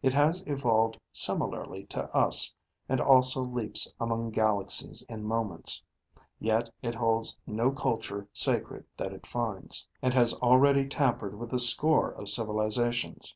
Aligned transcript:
It 0.00 0.12
has 0.12 0.44
evolved 0.46 1.00
similarly 1.10 1.86
to 1.86 2.04
us, 2.14 2.54
and 2.88 3.00
also 3.00 3.40
leaps 3.40 3.92
among 3.98 4.30
galaxies 4.30 5.02
in 5.08 5.24
moments. 5.24 5.82
Yet 6.38 6.72
it 6.82 6.94
holds 6.94 7.36
no 7.48 7.72
culture 7.72 8.28
sacred 8.32 8.86
that 8.96 9.12
it 9.12 9.26
finds, 9.26 9.88
and 10.00 10.14
has 10.14 10.34
already 10.34 10.88
tampered 10.88 11.36
with 11.36 11.52
a 11.52 11.58
score 11.58 12.10
of 12.12 12.28
civilizations. 12.28 13.34